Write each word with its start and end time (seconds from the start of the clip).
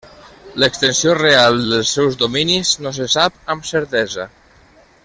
L'extensió 0.61 1.13
real 1.17 1.61
dels 1.73 1.91
seus 1.99 2.17
dominis 2.23 2.73
no 2.87 2.95
se 3.01 3.09
sap 3.17 3.39
amb 3.57 3.71
certesa. 3.75 4.29